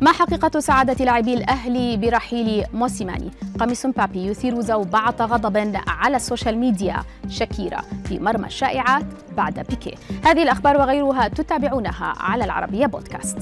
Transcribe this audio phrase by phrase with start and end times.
[0.00, 6.96] ما حقيقة سعادة لاعبي الأهلي برحيل موسيماني؟ قميص مبابي يثير زوبعة غضب على السوشيال ميديا.
[7.28, 9.04] شكيرة في مرمى الشائعات
[9.36, 9.94] بعد بيكي.
[10.24, 13.38] هذه الأخبار وغيرها تتابعونها على العربية بودكاست.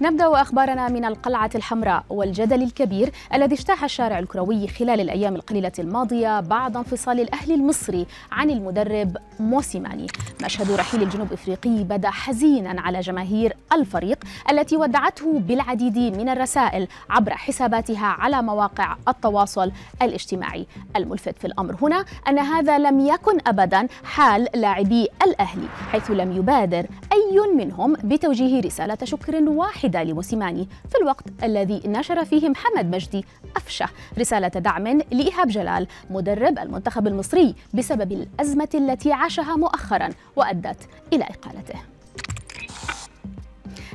[0.00, 6.40] نبدأ أخبارنا من القلعة الحمراء والجدل الكبير الذي اجتاح الشارع الكروي خلال الأيام القليلة الماضية
[6.40, 10.06] بعد انفصال الأهلي المصري عن المدرب موسيماني
[10.44, 17.34] مشهد رحيل الجنوب إفريقي بدأ حزينا على جماهير الفريق التي ودعته بالعديد من الرسائل عبر
[17.34, 20.66] حساباتها على مواقع التواصل الاجتماعي.
[20.96, 26.86] الملفت في الأمر هنا أن هذا لم يكن ابدا حال لاعبي الأهلي حيث لم يبادر
[27.32, 33.24] أي منهم بتوجيه رسالة شكر واحد واحدة لموسيماني في الوقت الذي نشر فيه محمد مجدي
[33.56, 41.24] أفشة رسالة دعم لإيهاب جلال مدرب المنتخب المصري بسبب الأزمة التي عاشها مؤخرا وأدت إلى
[41.24, 41.95] إقالته.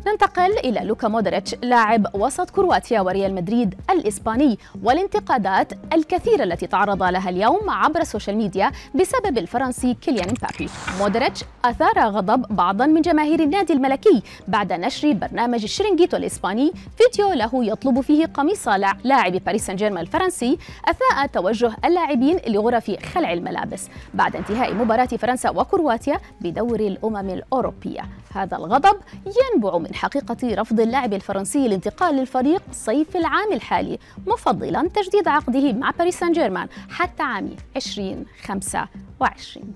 [0.07, 7.29] ننتقل إلى لوكا مودريتش لاعب وسط كرواتيا وريال مدريد الإسباني والانتقادات الكثيرة التي تعرض لها
[7.29, 10.69] اليوم عبر السوشيال ميديا بسبب الفرنسي كيليان مبابي.
[10.99, 17.65] مودريتش أثار غضب بعضا من جماهير النادي الملكي بعد نشر برنامج الشرينجيتو الإسباني فيديو له
[17.65, 18.67] يطلب فيه قميص
[19.03, 23.89] لاعب باريس سان جيرمان الفرنسي أثناء توجه اللاعبين لغرف خلع الملابس.
[24.13, 28.01] بعد انتهاء مباراة فرنسا وكرواتيا بدوري الأمم الأوروبية.
[28.33, 35.27] هذا الغضب ينبع من حقيقة رفض اللاعب الفرنسي الانتقال للفريق صيف العام الحالي مفضلا تجديد
[35.27, 39.73] عقده مع باريس سان جيرمان حتى عام 2025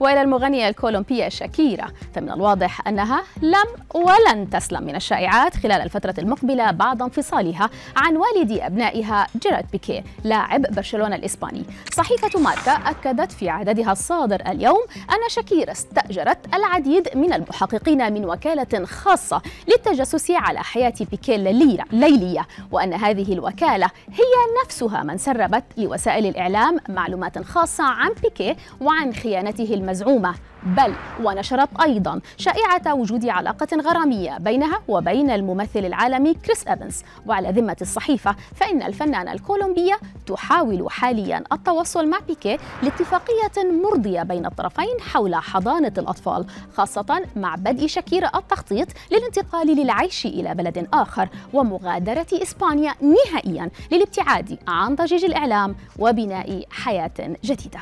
[0.00, 1.86] وإلى المغنية الكولومبية شاكيرا.
[2.14, 8.52] فمن الواضح أنها لم ولن تسلم من الشائعات خلال الفترة المقبلة بعد انفصالها عن والد
[8.52, 11.64] أبنائها جيرارد بيكي لاعب برشلونة الإسباني.
[11.92, 18.84] صحيفة ماركا أكدت في عددها الصادر اليوم أن شاكيرا استأجرت العديد من المحققين من وكالة
[18.84, 26.78] خاصة للتجسس على حياة بيكي الليلية وأن هذه الوكالة هي نفسها من سربت لوسائل الإعلام
[26.88, 34.38] معلومات خاصة عن بيكي وعن خيانته الم المزعومة بل ونشرت أيضا شائعة وجود علاقة غرامية
[34.38, 37.02] بينها وبين الممثل العالمي كريس إيفنز.
[37.26, 45.00] وعلى ذمة الصحيفة فإن الفنانة الكولومبية تحاول حاليا التوصل مع بيكي لاتفاقية مرضية بين الطرفين
[45.00, 46.46] حول حضانة الأطفال
[46.76, 54.94] خاصة مع بدء شكيرة التخطيط للانتقال للعيش إلى بلد آخر ومغادرة إسبانيا نهائيا للابتعاد عن
[54.94, 57.80] ضجيج الإعلام وبناء حياة جديدة.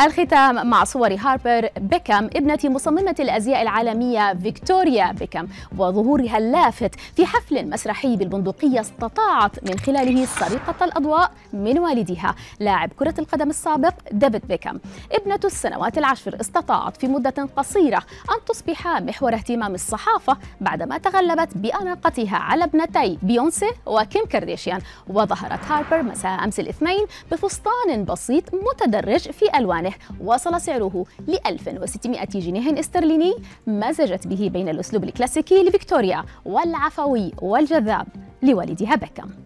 [0.00, 5.48] الختام مع صور هاربر بيكام ابنة مصممة الأزياء العالمية فيكتوريا بيكام.
[5.78, 12.34] وظهورها اللافت في حفل مسرحي بالبندقية استطاعت من خلاله سرقة الأضواء من والدها.
[12.60, 14.80] لاعب كرة القدم السابق ديفيد بيكام.
[15.12, 22.36] ابنة السنوات العشر استطاعت في مدة قصيرة أن تصبح محور اهتمام الصحافة بعدما تغلبت بأناقتها
[22.36, 24.80] على ابنتي بيونسي وكيم كارديشيان.
[25.08, 32.24] وظهرت هاربر مساء أمس الاثنين بفستان بسيط متدرج في ألوان ثمنه وصل سعره ل 1600
[32.24, 33.34] جنيه استرليني
[33.66, 38.06] مزجت به بين الأسلوب الكلاسيكي لفيكتوريا والعفوي والجذاب
[38.42, 39.43] لوالدها بيكام.